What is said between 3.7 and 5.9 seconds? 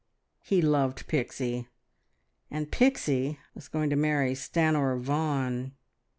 to marry Stanor Vaughan...